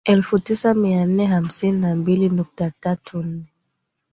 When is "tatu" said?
2.79-3.23